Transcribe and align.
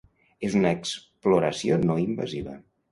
És 0.47 0.55
una 0.61 0.71
exploració 0.79 1.81
no 1.89 2.03
invasiva. 2.09 2.63